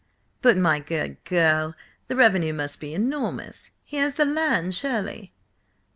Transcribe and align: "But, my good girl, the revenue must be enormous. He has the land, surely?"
"But, 0.41 0.57
my 0.57 0.79
good 0.79 1.23
girl, 1.25 1.75
the 2.07 2.15
revenue 2.15 2.53
must 2.55 2.79
be 2.79 2.95
enormous. 2.95 3.69
He 3.83 3.97
has 3.97 4.15
the 4.15 4.25
land, 4.25 4.73
surely?" 4.73 5.31